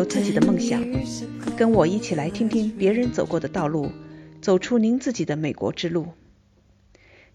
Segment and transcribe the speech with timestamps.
[0.00, 0.82] 有自己的梦想，
[1.58, 3.92] 跟我一起来听听别人走过的道路，
[4.40, 6.06] 走出您自己的美国之路。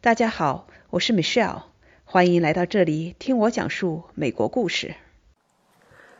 [0.01, 1.61] 大家好，我是 Michelle，
[2.05, 4.95] 欢迎来到这里听我讲述美国故事。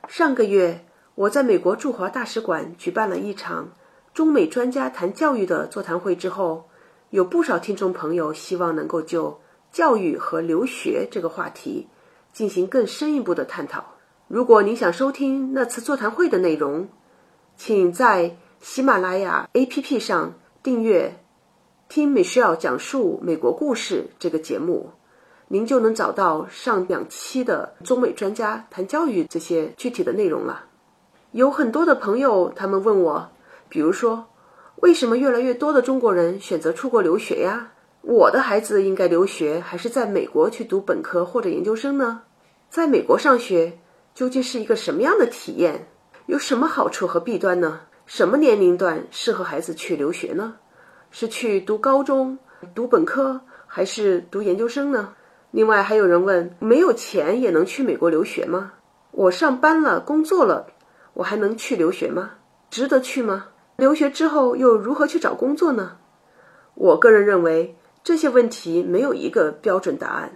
[0.08, 3.74] 上个月，我在美国驻华大使馆举办了一场
[4.14, 6.70] 中美专家谈教育的座谈会之后，
[7.10, 9.42] 有不少听众朋友希望能够就
[9.72, 11.88] 教育和留学这个话题
[12.32, 13.95] 进行更深一步的探讨。
[14.28, 16.88] 如果您想收听那次座谈会的内容，
[17.56, 21.20] 请在喜马拉雅 APP 上订阅
[21.88, 24.94] “听 Michelle 讲述美国故事”这个节目，
[25.50, 30.66] 您就能找到上两期的中美专家谈教育这些具体的内容了。
[31.32, 33.30] 有很多的朋友他们问我，
[33.70, 34.26] 比如说，
[34.78, 37.74] 为什么越来越多的中国人选择出国留学呀？
[38.02, 42.24] 我的孩子应该留学还是在美国去读本科或者研究生呢？
[42.72, 43.78] 在美国上学。
[44.16, 45.88] 究竟是一个什么样的体验？
[46.28, 47.82] 有什么好处和弊端呢？
[48.06, 50.56] 什么年龄段适合孩子去留学呢？
[51.12, 52.40] 是去读高中、
[52.74, 55.14] 读本科，还是读研究生呢？
[55.52, 58.72] 另外还有人问：没有钱也能去美国留学吗？
[59.12, 60.68] 我上班了、工作了，
[61.16, 62.36] 我还能去留学吗？
[62.70, 63.48] 值得去吗？
[63.76, 65.98] 留学之后又如何去找工作呢？
[66.76, 70.32] 我个人认为这些问题没有一个标准答案，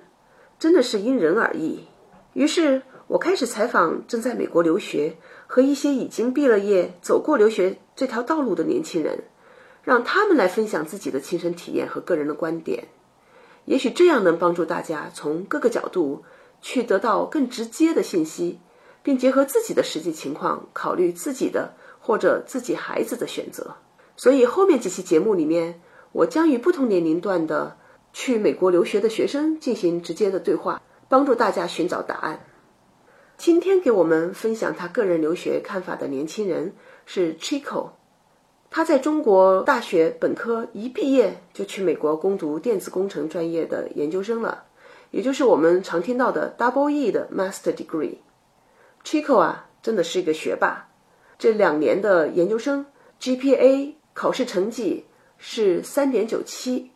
[0.59, 1.87] 真的是因人而异。
[2.33, 2.81] 于是。
[3.09, 5.15] 我开始采访正在美国留学
[5.47, 9.23] 和一些已经毕了业、走过留学这条道路的年轻人，
[9.83, 12.87] 让他们来分享自己的亲身体验和个人的观点。
[13.65, 16.23] 也许这样能帮助大家从各个角度
[16.61, 18.59] 去得到更直接的信息，
[19.01, 23.75] 并结合自己的实际情况考虑自己的或者自己孩子的选择。
[24.15, 27.75] 所以后面几期节目里面，我将与不同年龄段的
[28.13, 32.45] 去美国留学的学生进行直接的对话，帮助大家寻找答案。
[33.39, 36.73] 今天给我们分享他个人留学看法的年轻人
[37.05, 37.91] 是 Chico，
[38.69, 44.65] 他在中国大学本科一毕业就去美国攻读电子工程专业的研究生了，
[45.11, 48.17] 也就是我们常听到的 Double E 的 Master Degree。
[49.05, 50.89] Chico 啊，真的是一个学霸，
[51.37, 52.85] 这两年的研究生
[53.21, 55.05] GPA 考试成绩
[55.37, 56.91] 是三点九七，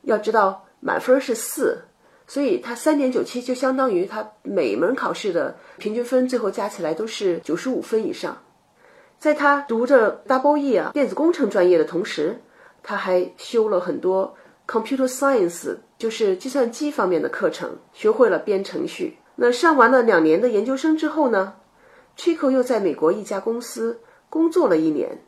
[0.00, 1.82] 要知道满分是四。
[2.26, 8.36] 所以他三点九七就相当于他每门考试的平均分，最后加起来都是九十五分以上。
[9.18, 12.40] 在他读着 Double E 啊电子工程专业的同时，
[12.82, 14.34] 他还修了很多
[14.66, 19.16] Computer Science，就是计算机方面的课程，学会了编程序。
[19.36, 21.54] 那上完了两年的研究生之后呢
[22.16, 25.18] ，Chico 又在美国一家公司工作了一年，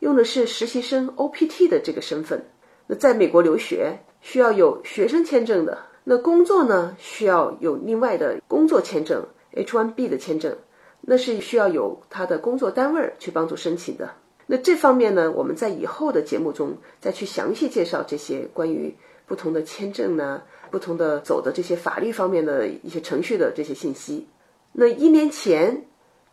[0.00, 2.44] 用的是实习生 OPT 的这个身份。
[2.86, 5.87] 那在美国留学需要有学生签证的。
[6.10, 10.56] 那工作呢，需要有另外的工作签证，H1B 的签证，
[11.02, 14.08] 那是需要有他的工作单位去帮助申请的。
[14.46, 18.96] 那这方面呢，我们在以后的节目中再去详细介绍这些关于
[19.26, 24.26] 不同的签证呢，不同的走的这些法律方面的一些程序的这些信息。
[24.72, 25.84] 那一年前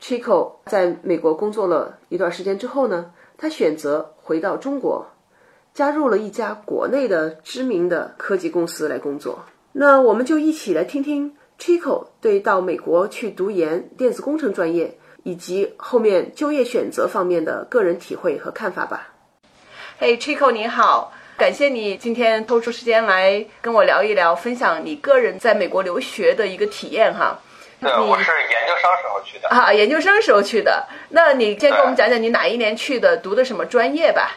[0.01, 5.05] ，Chico 在美国工作了一段时间之后呢，他选择回到中国，
[5.73, 9.37] 加入了一家国内的知名的科技公司来工作。
[9.77, 19.09] 那我们就一起来听听 Chico 对到美国去读研电子工程专业以及后面就业选择方面的个人体会和看法吧。
[19.99, 27.37] 嘿，Chico 你好，感谢你今天抽出时间来跟我聊一聊，分享你个人在美国留学的一个体验哈。
[27.81, 30.87] 对，我是研究生时候去的啊，研究生时候去的。
[31.09, 34.31] 那你先给我们讲讲你哪一年去的，读的什么专业吧？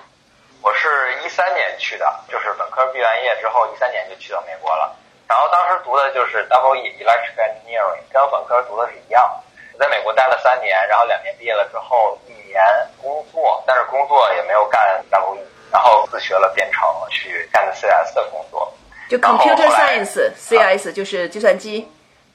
[0.63, 0.89] 我是
[1.25, 4.97] 一三年去的，就是本科毕完业之后，一三年就去到美国了。
[5.29, 9.31] 然后当时读的就是 Double E Electrical Engineering，跟本科读的是一样。
[9.75, 12.59] 我在美国待了三年，然后两年毕业了之后，一年
[13.01, 15.41] 工作，但是工作也没有干 Double E，
[15.71, 18.73] 然后自学了编程，去干的 CS 的工作。
[19.11, 21.87] 就 Computer Science，CS 就是计算机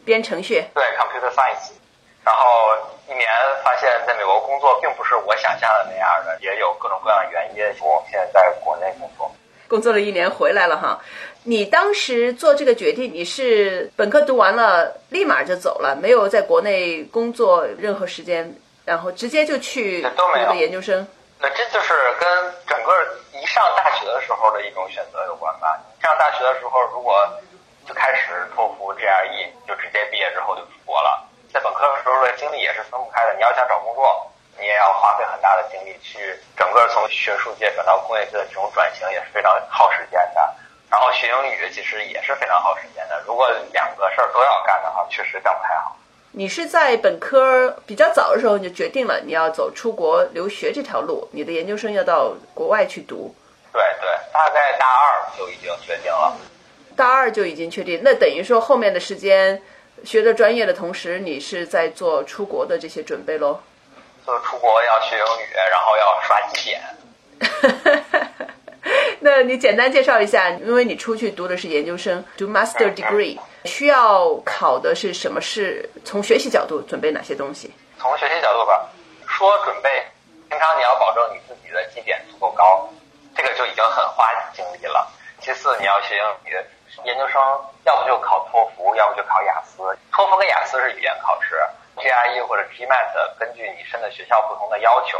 [0.05, 0.63] 编程序。
[0.73, 1.71] 对 Computer Science，
[2.23, 2.45] 然后
[3.07, 3.27] 一年
[3.63, 7.81] 发现在美国工作并不是我想象的那样的，也有各种各样的原因。
[7.81, 9.31] 我现在在国内工作。
[9.67, 10.99] 工作了一年回来了哈，
[11.45, 18.55] 你当时做这个决定，你是本科读完了立马就走了，没有在国内工作任何时间，
[18.85, 21.05] 然后直接就去读的研究生。
[21.41, 22.91] 那这就是跟整个
[23.33, 25.77] 一上大学的时候的一种选择有关吧。
[26.01, 27.27] 上大学的时候，如果
[27.85, 31.27] 就开始托福 GRE，就直接毕业之后就出国了。
[31.51, 34.29] 在本科的时候的精力也是分不开的，你要想找工作。
[34.55, 40.55] 你也要花费很大的精力去整个从学术界转到工业界的这种转型也是非常耗时间的。
[40.93, 43.19] 然后学英语其实也是非常耗时间的。
[43.25, 45.97] 如果两个事儿都要干的话，确实干不太好。
[46.33, 53.33] 你是在本科比较早的时候你就决定了你要走出国留学这条路，你的研究生要到国外去读。
[53.71, 56.37] 对对，大概大二就已经决定了。
[56.95, 59.59] 大二就已经确定，那等于说后面的时间
[60.03, 63.59] 学的专业的同时，你是在做出国的这些准备喽？
[64.27, 66.81] 就出国要学英语，然后要刷绩点。
[69.23, 75.39] 那你简单介绍一下，因为你出去读的是研究生，读 master degree，需要考的是什么？
[75.39, 77.71] 是从学习角度准备哪些东西？
[77.97, 78.85] 从学习角度吧，
[79.25, 79.89] 说准备，
[80.49, 82.89] 平常你要保证你自己的绩点足够高，
[83.33, 85.07] 这个就已经很花精力了。
[85.39, 86.57] 其次你要学英语。
[87.05, 87.41] 研究生
[87.85, 89.81] 要不就考托福，要不就考雅思。
[90.11, 91.55] 托福跟雅思是语言考试
[91.97, 95.17] ，GRE 或者 GMAT 根据你申的学校不同的要求。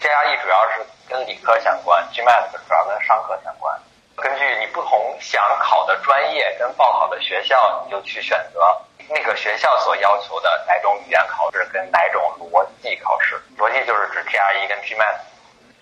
[0.00, 3.78] GRE 主要是跟理科相关，GMAT 主要跟商科相关。
[4.16, 8.60] 根据你不同想考的专业跟报考的学校，你就去选择
[9.08, 13.40] 那个学校所要求的哪种语言考试跟哪种逻辑考试。
[13.58, 15.16] 逻辑就是指 GRE 跟 GMAT。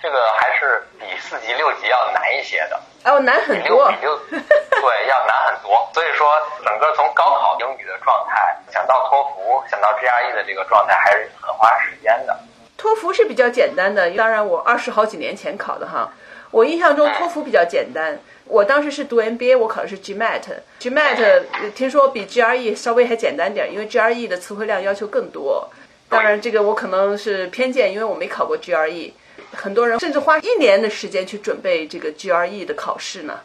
[0.03, 5.89] 这个还是比四级六级要难一些的，哦，难很多，比六对要难很多。
[5.95, 6.29] 所以说，
[6.63, 12.39] 整个从高考英语的状态，想到托福，想到 GRE 的这个状态，还是很花时间的。
[12.85, 16.13] 托福是比较简单的，当然我二十好几年前考的哈，
[16.51, 18.19] 我印象中托福比较简单。
[18.45, 25.67] 我当时是读 MBA，我考的是 GMAT，GMAT 听说比 GRE 稍微还简单点，因为 GRE 的词汇量要求更多。
[26.11, 29.13] 当然，这个我可能是偏见，因为我没考过 GRE。
[29.55, 33.41] 很多人甚至花一年的时间去准备这个 GRE 的考试呢。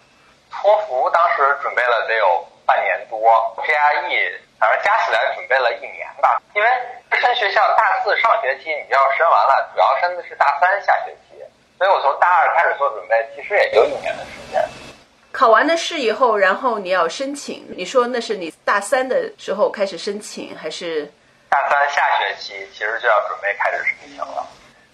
[0.51, 3.17] 托福当时准备了得有半年多
[3.55, 6.41] ，GRE 反正加起来准备了一年吧。
[6.53, 6.67] 因为
[7.19, 11.41] 升学校大四上学期你就要升完了，主要升的是大三下学期，
[11.77, 14.63] 所以我从大二开始做准备，其实也就一年的时间。
[15.31, 21.09] 考完了试以后，然后你要申请，你说那是你大三的时候开始申请，还是？
[21.49, 24.45] 大三下学期其实就要准备开始申请了，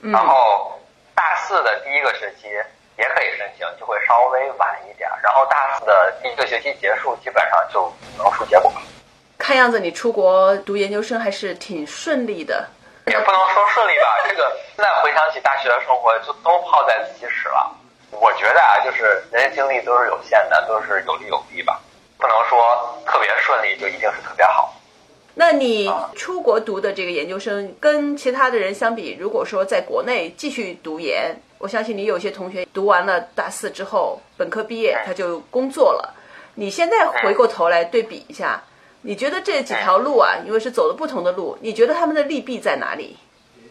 [0.02, 0.72] 然后。
[1.16, 2.50] 大四的第一个学期
[2.98, 5.10] 也可以申请，就会稍微晚一点。
[5.24, 8.82] 然后大四的第一个学期结束，基本上就能出结果了。
[9.46, 12.68] 看样子你出国读研究生还是挺顺利的。
[13.06, 17.72] 也不能说顺利吧， 这个现在回想起大学的生活，就都泡在自习室了。
[18.10, 21.80] 我觉得啊，就是人精力都是有限的，都是有利有弊吧，
[22.18, 24.74] 不能说特别顺利就一定是特别好。
[25.36, 36.16] 那你出国读的这个研究生，跟其他的人相比，如果说在国内继续读研，我相信你有些同学读完了大四之后，本科毕业他就工作了。
[36.56, 38.64] 你现在回过头来对比一下，
[39.08, 43.20] 你觉得这几条路啊，因为是走了不同的路，你觉得他们的利弊在哪里？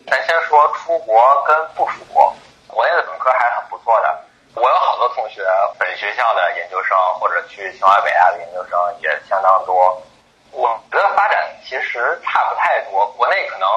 [0.07, 2.33] 咱先说出国跟不出国，
[2.69, 4.21] 国内的本科还是很不错的。
[4.55, 5.43] 我有好多同学
[5.77, 10.01] 本学校的研究生或者去清华北大的研究生也相当多。
[10.53, 13.69] 我觉得发展其实差不太多，国内可能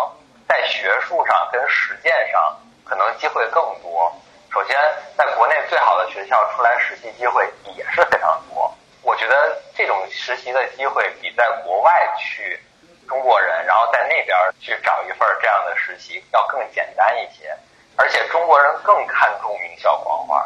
[0.48, 2.56] 在学术上跟实践上
[2.86, 4.14] 可能机会更多。
[4.54, 4.78] 首先，
[5.18, 8.72] 在国内最好的学校出来实习机会也是非常多。
[9.08, 12.60] 我觉得这种实习的机会比在国外去
[13.08, 17.56] 中国人，然后在那边去找一份这样的实习要更简单一些。
[17.96, 20.46] 而且中国人更看重名校光环，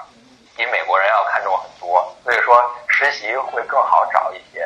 [0.56, 2.16] 比美国人要看重很多。
[2.24, 2.56] 所以说
[2.88, 4.64] 实习会更好找一些。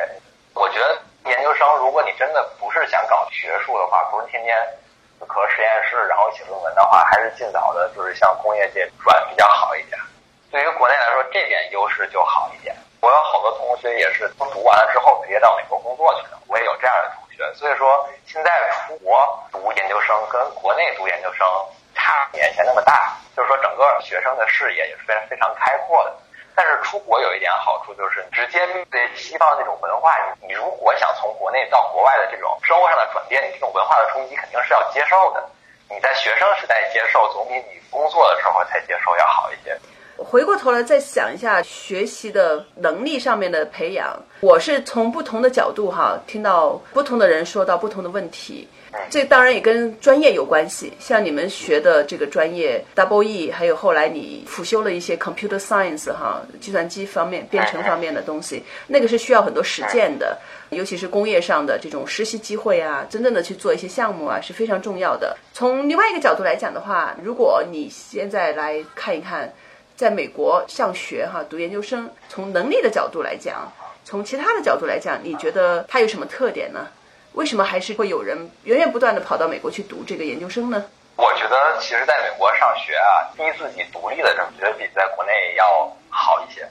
[0.53, 1.01] 我觉得。
[1.25, 4.55] 研究生，如果你真的不是想搞学术的话，不是天天
[5.17, 9.99] 死磕实验室，然后写论文的话，还是尽早的，就是向工业界转比较好一点。
[10.51, 12.74] 对于国内来说，这点优势就好一点。
[13.57, 17.53] 同学也是都读完了之后直接到美国工作去了，我也有这样的同学。
[17.55, 18.51] 所以说，现在
[18.87, 19.17] 出国
[19.51, 21.45] 读研究生跟国内读研究生
[21.93, 26.13] 差年前那么大，就是说整个学生的视野也是非常非常开阔的。
[26.57, 30.15] 但是出国有一点好处，就是直接面对西方那种文化。
[30.39, 35.43] 你你如果想从国内到国外的这种生活上的转变，你这种文化的冲击肯定是要接受的。
[35.89, 39.77] 你在学生时代接受，总比你工作的时候才接受要好一些。
[40.17, 48.67] 回过头来再想一下学习的能力上面的培养，我是从不同的角度哈，听到不同的人说到不同的问题。
[49.09, 60.37] 这当然也跟专业有关系，像你们学的这个专业 Double E，还有后来你辅修了一些 Computer Science 哈，计算机方面、编程方面的东西，那个是需要很多实践的，
[60.69, 65.35] 尤其是工业上的这种实习机会啊，真正的去做一些项目啊，是非常重要的。
[65.51, 69.53] 从另外一个角度来讲的话，如果你现在来看一看，
[69.95, 73.71] 在美国上学哈，读研究生，从能力的角度来讲，
[74.03, 76.87] 从其他的角度来讲，你觉得它有什么特点呢？
[77.31, 80.83] 为什么还是会有人源源不断的跑到美国去读这个研究生呢？
[81.15, 86.67] 我觉得，其实在美国上学啊，逼自己独立的这种，觉得比在国内要好一些。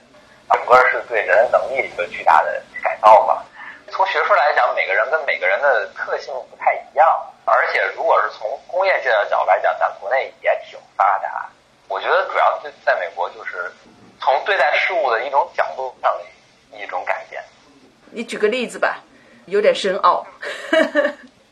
[0.53, 3.43] 整个是对人能力一个巨大的改造吧。
[3.89, 7.09] 从学术来讲，每个人跟每个人的特性不太一样，
[7.47, 11.49] 而且如果是从工业界的角度来讲，咱国内也挺发达。
[11.95, 13.71] 我觉得主要在在美国就是
[14.21, 17.41] 从对待事物的一种角度上的一种改变。
[18.11, 18.99] 你举个例子吧，
[19.47, 20.27] 有点深奥。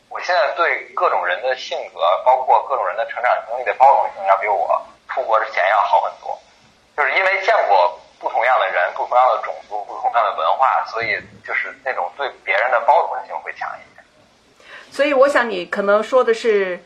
[0.09, 6.37] 我现在对各种人的性格，包括各种人的成长经历的包容性，要比我出国之前要好很多。
[6.97, 14.05] 就是因为见过不同样的人、不同样的种族、不同样的文化，所以就是那种对别人的包容性会强一点。
[14.91, 16.83] 所以我想你可能说的是，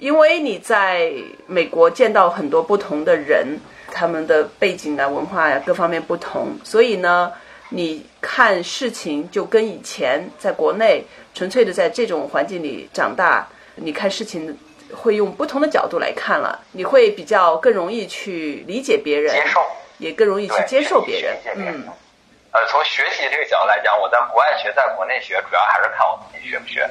[0.00, 1.12] 因为你在
[1.46, 3.46] 美国见到很多不同的人，
[3.92, 7.30] 他们的背景啊、文化呀各方面不同，所以呢，
[7.68, 11.04] 你看事情就跟以前在国内
[11.34, 14.58] 纯粹的在这种环境里长大，你看事情
[14.90, 19.60] 会用不同的角度来看了，你会比较更容易去理解别人，接受，
[19.98, 21.36] 也更容易去接受别人。
[21.42, 21.84] 别人嗯，
[22.52, 26.88] 呃，从学习这个角度来讲，我在国外学，在国内学，主要还是看我自己学不学。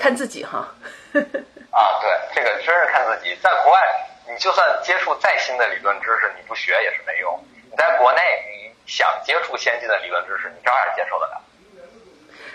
[0.00, 0.66] 看自己哈。
[1.12, 3.36] 啊，对，这个真是看自己。
[3.42, 3.78] 在国外，
[4.26, 7.38] 你就算接触再新的理论知识，你不学也是没用。
[7.70, 11.42] 你在国内，你想接触先进的理论知识，你照样接受得了。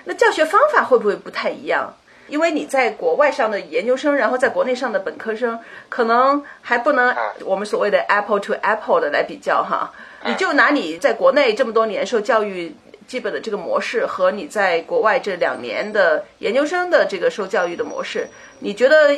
[0.04, 1.96] 那教学方法会不会不太一样？
[2.28, 5.60] 因为你在国外上的研究生，然后在国内上的本科生，
[5.90, 9.94] 可能还不能嗯我们所谓的 apple to apple 的来比较哈。
[10.24, 12.76] 你就拿你在国内这么多年受教育
[13.08, 18.28] 基本的这个模式，和你在国外这两年的研究生的这个受教育的模式，
[18.60, 19.16] 你觉得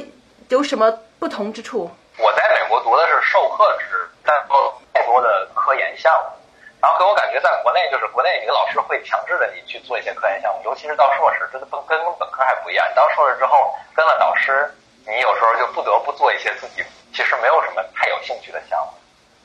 [0.49, 1.89] 有什么不同之处？
[2.17, 6.37] 我在美国读的是授课制，但没有太多的科研项目。
[6.79, 12.85] 然后给我感觉，在国内就是国内，你的老师会强制的你去做一些科研项目，尤其是到硕士，这个跟跟本科还不一样。
[12.89, 14.69] 你到硕士之后，跟了导师，
[15.07, 18.93] 你有时候就不得不做一些自己其实没有什么太有兴趣的项目，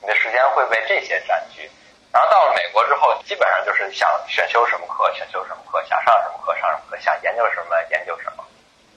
[0.03, 1.71] 你的时间会被这些占据。
[2.13, 8.45] 然后到了美国之后，基本上就是想选修什么课选修什么课，想上什么课上什么课，想研究什么研究什么。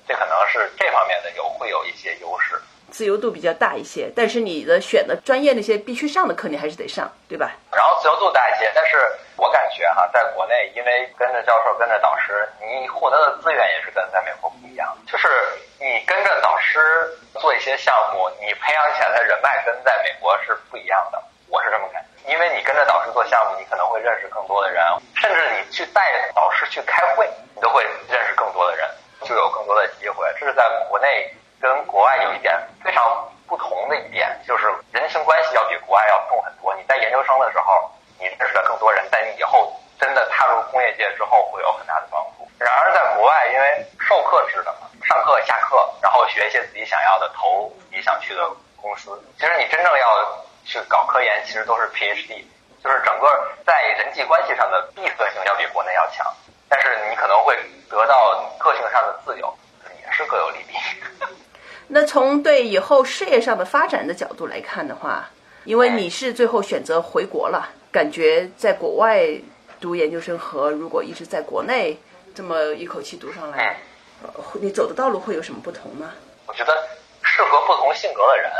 [0.07, 2.61] 这可能是这方面的有会有一些优势。
[2.91, 7.51] 自由度比较大一些，但是你的选的专业那些必须上的课，你还是得上，对吧？
[7.71, 8.97] 然后自由度大一些，但是
[9.37, 14.95] 我感觉哈，在国内，因为跟着教授、跟着导师，你获得的资源也是跟在美国不一样。
[15.07, 15.27] 就是
[15.79, 16.79] 你跟着导师
[17.33, 22.31] 做一些项目，你培养起来的人脉跟在美国是不一样的，我是这么感觉。
[22.31, 24.85] 因为你跟着导师做项目，你可能会认识更多的人，
[25.15, 28.87] 甚至你去带导师去开会，你都会认识更多的人，
[29.23, 30.31] 就有更多的机会。
[30.39, 33.03] 这是在国内跟国外有一点非常
[33.47, 36.75] 不同的一点，就是人情关系要比国外要重很多。
[36.75, 42.47] 你在研究生的时候，你认识了更多人，在你以后真的踏入工业界之后，会有很大的帮助。
[42.59, 48.47] 然而在国外，因为授课制的嘛，上课下课，然后学一些自己想要的，投自己想去的
[48.77, 49.11] 公司。
[49.39, 52.45] 其实你真正要去搞科研，其实都是 PhD，
[52.83, 55.43] 就是整个在人际关系上的闭塞性
[55.95, 56.25] 要强，
[56.69, 57.57] 但是你可能会
[57.89, 59.57] 得到个性上的自由，
[60.05, 60.75] 也是各有利弊。
[61.87, 65.29] 那从对以后事业上的发展的角度来看的话，
[65.63, 69.21] 因为你是最后选择回国了，感觉在国外
[69.79, 71.99] 读研究生和如果一直在国内
[72.33, 73.77] 这么一口气读上来，
[74.23, 76.11] 呃你走的道路会有什么不同吗？
[76.47, 76.87] 我觉得
[77.21, 78.51] 适合不同性格的人。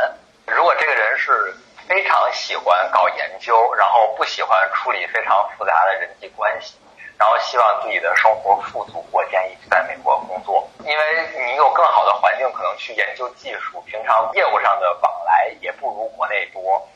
[0.46, 1.52] 如果这个人是
[1.88, 6.74] 非常喜欢搞研究，然后不喜欢处理非常复杂的人际关系，
[7.18, 11.02] 然后希望自己的生活富足，我建议在美国工作，因为
[11.46, 16.86] 你有更好的环境，可能去研究技术，平常业务上的往来也不如国内多，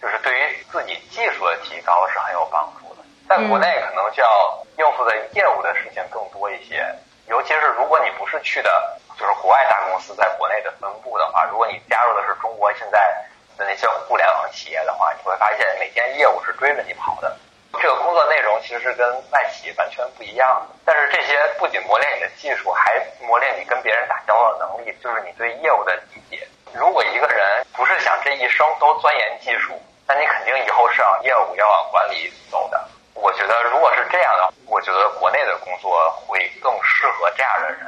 [0.00, 3.02] 就是对于自己技术的提高是很有帮助的。
[3.28, 6.86] 在国内可能就要应付的业务的事情更多一些，
[7.26, 8.70] 尤其是如果你不是去的
[9.18, 13.00] 就是国外大公司在国内的分部的话，如果你加入的是中国现在
[13.58, 17.36] 的那些互联网企业的话，你会发现每天业务是追着你跑的。
[17.80, 26.46] 这个工作内容其实是跟外企完全不一样的，但是这些不仅磨练你的技术，还磨练你跟别人打交道的能力，就是你对业务的理解。
[26.72, 29.72] 如果一个人不是想这一生都钻研技术，
[30.06, 32.88] 那你肯定以后是往业务、要往管理走的。
[33.14, 37.80] 我觉得如果是这样的，我觉得国内的工作会更适合这样的人。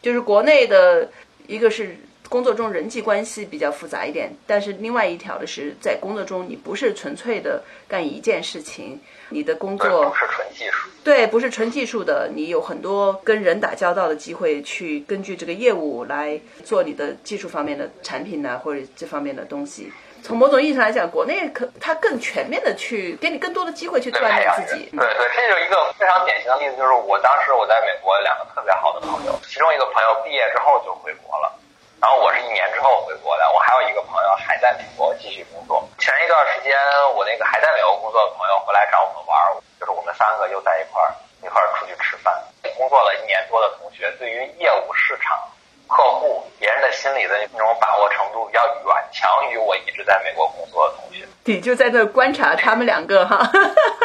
[0.00, 1.08] 就是国内的
[1.46, 1.96] 一个是
[2.28, 10.88] 工作中人际关系比较复杂一点，但是另外一条的是在工作中你不是纯粹的干一件事情，你的工，作不是纯技术。
[11.02, 19.90] 对，不是纯技术的，你有很多跟人打交道的机会，去根据这个业务来做你的技术方面的产品呐、或者这方面的东西。
[20.20, 24.90] 从某种意义上来讲，国内可它更全面的去给你更多的机会去锻炼自己。
[24.90, 31.54] 对对，这就是一个非常典型的例子，就是我当时我在美国两个特别好的朋友，其中一个朋友毕业之后就回国了，
[32.00, 35.82] 然后我是一年之后回国的，我还有一个朋友还在美国继续工作。
[35.98, 36.76] 前一段时间，
[37.14, 39.36] 我那个还在美国工作的朋友回来找我们玩，
[39.80, 41.12] 就是我们三个又在一块儿
[41.42, 42.32] 一块儿出去吃饭。
[42.76, 45.36] 工作了一年多的同学，对于业务、市场、
[45.88, 51.26] 客户、别人的心理的那种把握程度，要远强于我一直在美国工作的同学。
[51.44, 53.38] 你就在那观察他们两个哈，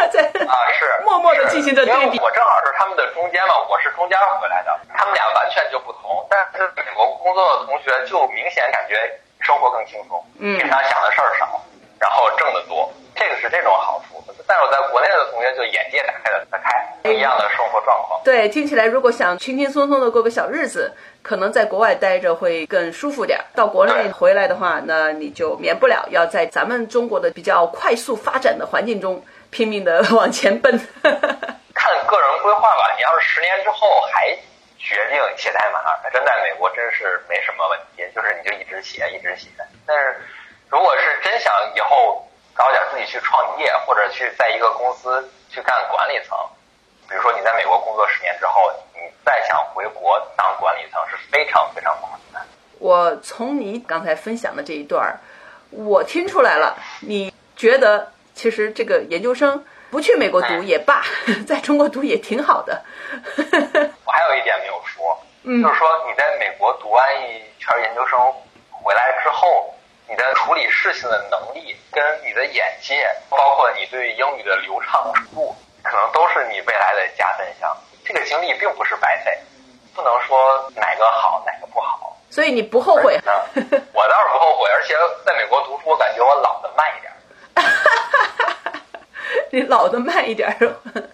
[0.09, 2.19] 在啊 是默默的进行着对比。
[2.19, 5.79] 我正好是他们的中间嘛，我是中间回来的，他们俩完全就
[7.33, 8.95] 工作的同学就明显感觉
[9.39, 11.59] 生活更轻松，嗯，平常想的事儿少，
[11.99, 14.23] 然后挣得多，这个是这种好处。
[14.45, 16.59] 但是我在国内的同学就眼界打开的开，
[17.01, 18.21] 不一样的生活状况。
[18.23, 23.39] 对，听起来如果想轻轻松松的过个小日子，可能在国外待着会更舒服点。
[23.55, 30.71] 到国内回来的话，那你就免不了要在咱们中国的比较快速发展的环境中拼命的往前奔。
[31.01, 34.37] 看个人规划吧，你要是十年之后还
[34.93, 35.81] 决定写代码，
[36.13, 39.49] 真在美国真是没什么问题，就是你就一直写一直写。
[39.85, 40.21] 但是
[40.69, 42.29] 如果是真想以后。
[42.55, 46.37] 早点自己去创业，或者去在一个公司去干管理层。
[47.09, 52.45] 比如说你在美国工作十年之后，你再想回国当管理层是非常非常困难。
[52.77, 55.19] 我从你刚才分享的这一段
[55.71, 61.03] 我听出来了，你觉得其实这个研究生不去美国读也罢，
[61.47, 62.83] 在中国读也挺好的。
[65.43, 68.19] 就是说你在美国读完一圈研究生
[68.71, 69.69] 回来之后。
[70.05, 77.75] 你的处理事情的能力，跟你的眼界，包括你对英语的流畅程度，可能都是你未来的加分项。
[78.03, 79.31] 这个经历并不是白费，
[79.95, 82.15] 不能说哪个好哪个不好。
[82.29, 83.17] 所以你不后悔？
[83.55, 84.93] 我倒是不后悔，而且
[85.25, 87.11] 在美国读书，我感觉我老的慢一点。
[89.51, 90.51] 你老的慢一点？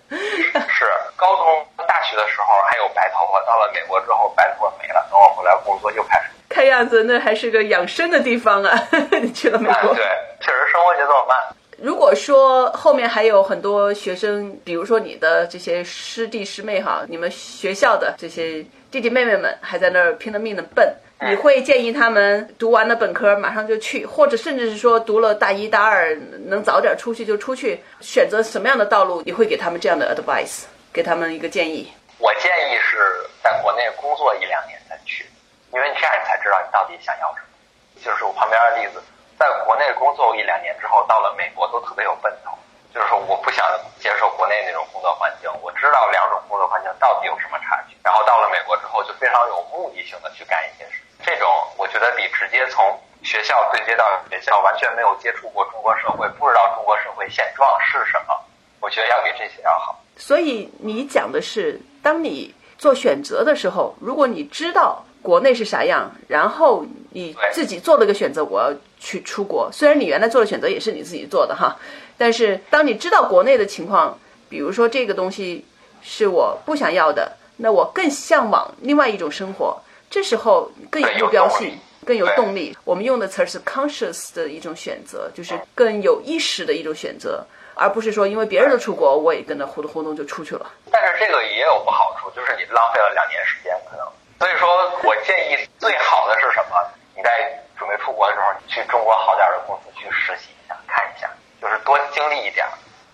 [0.10, 5.04] 是高中、大学的时候还有白头发，到了美国之后白头发没了。
[5.10, 6.30] 等我回来工作又开始。
[6.48, 8.88] 看样子那还是个养生的地方啊！
[9.22, 10.04] 你去了美国，对，
[10.40, 11.36] 确实生活节奏慢。
[11.82, 26.14] 如果说后面还有很多学生，比如说你的这些师弟师妹哈，你们学校的这些弟弟妹妹们还在那儿拼了命的奔，你会建议他们读完了本科马上就去，或者甚至是说读了大一大二
[26.48, 29.22] 能早点出去就出去，选择什么样的道路？
[29.26, 30.64] 你会给他们这样的 advice，
[31.00, 31.88] 给他们一个建议？
[32.18, 35.26] 我建议是在国内工作一两年再去。
[35.72, 38.04] 因为你这样你才知道你到底想要什么。
[38.04, 39.02] 就是我旁边的例子，
[39.40, 42.52] 在国内工作一两年之后，到了美国都特别有奔头。
[42.94, 43.66] 就是说，我不想
[43.98, 47.96] 接受国内那种工作环境，我知道两种工作环境到底有什么差距。
[48.04, 51.02] 然后到了美国之后，就非常有目的性的去干一些事。
[51.24, 58.36] 这种我觉得比直接从学校对接到学校，完全没有接触过中国社会，不知道中国社会现状是什么，
[58.82, 59.96] 我觉得要比这些要好。
[60.20, 65.04] 所以你讲的是，当你做选择的时候，如果你知道。
[65.22, 66.10] 国内是啥样？
[66.30, 69.70] 然后你自己做了个选择，我要去出国。
[69.70, 71.78] 虽然你原来做的选择也是你自己做的哈，
[72.18, 75.66] 但是当你知道国内的情况，比如说这个东西
[76.02, 79.78] 是我不想要的，那我更向往另外一种生活。
[80.10, 82.74] 这时候更有目标性，更有动力。
[82.86, 87.46] 我们用的词儿是 conscious 的一种选择，就是更有意识的一种选择，
[87.80, 90.70] 而不是说因为别人都出国，我也跟着呼咚呼咚就出去了。
[90.92, 94.06] 但是这个也有不好处，就是你浪费了两年时间，可能。
[94.38, 94.68] 所以说
[95.04, 96.76] 我建议最好的是什么？
[97.16, 97.32] 你在
[97.78, 101.30] 准备出国的时候，你去中国好点的公司去实习一下，看一下，
[101.62, 102.68] 就是多经历一点。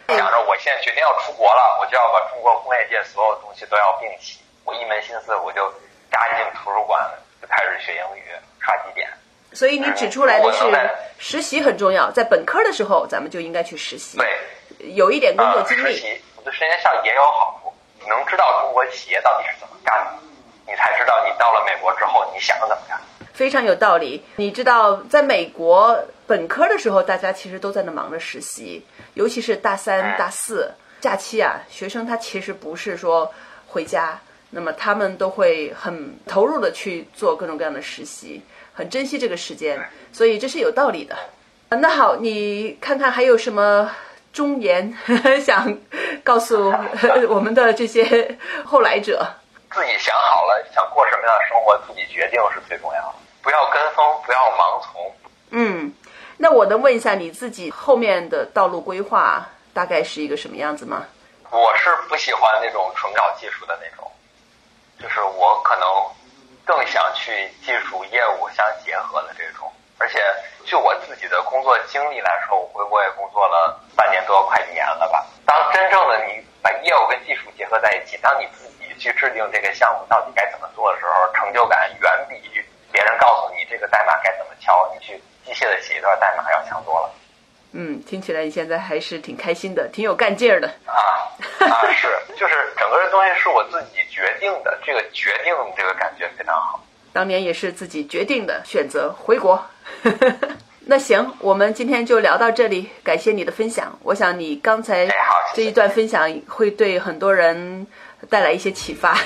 [0.10, 4.40] 想着我现在决定要出国了，我就要把中国工业界所有东西都要并齐。
[4.64, 5.72] 我一门心思，我就
[6.12, 7.08] 扎进图书馆，
[7.40, 8.26] 就开始学英语，
[8.60, 9.10] 刷绩点。
[9.56, 14.18] 所以你指出来的是实习很重要，在本科的时候咱们就应该去实习。
[14.18, 15.94] 对，有一点工作经历。
[15.94, 17.74] 实习，我觉得实习上也有好处，
[18.10, 20.12] 能知道中国企业到底是怎么干的。
[20.68, 23.00] 你才知道，你到了美国之后，你想怎么干？
[23.34, 24.26] 非常有道理。
[24.36, 33.32] 你知道，在美国本科的时候，大家其实都在那忙着实习，尤其是大三、大四假期啊，学生他其实不是说
[33.68, 38.42] 回家，那么他们都会很投入的去做各种各样的实习，
[38.74, 39.80] 很珍惜这个时间，
[40.12, 41.16] 所以这是有道理的。
[41.70, 43.92] 那好，你看看还有什么
[44.32, 44.96] 忠言
[45.44, 45.78] 想
[46.24, 46.74] 告诉
[47.28, 49.26] 我们的这些后来者？
[49.72, 53.16] 自己想好了，想过什么样的生活，自己决定是最重要的。
[53.42, 55.16] 不要跟风，不要盲从。
[55.50, 55.94] 嗯，
[56.38, 61.06] 那我能问一下你自己后面的道路规划大概是一个什么样子吗？
[61.52, 64.10] 我是不喜欢那种纯搞技术的那种，
[65.00, 65.88] 就是我可能
[66.66, 69.72] 更想去技术业务相结合的这种。
[69.98, 70.20] 而且
[70.66, 75.26] 就我自己的工作经历来说，我回国也工作了半年多，快一年了吧。
[75.46, 82.42] 当真正的你把业务跟技术结合在一起，当你自己去制定这个项目到底该怎么做的时候，成就感远比
[82.92, 87.10] 别人告诉你这个代码该怎么敲，你去机械的写一段代码要强多了。
[87.78, 90.68] 嗯，听起来你现在还是挺开心的，挺有干劲儿的。
[90.86, 90.96] 啊
[91.60, 92.08] 啊，是，
[92.40, 96.82] 就是整个的东西是我自己决定的，这个决定这个感觉非常好。
[97.12, 99.62] 当年也是自己决定的选择回国。
[100.88, 103.98] 那行，我们今天就聊到这里，感谢你的分享。
[104.04, 105.10] 我想你刚才
[105.54, 107.88] 这一段分享会对很多人
[108.30, 109.18] 带来一些启发。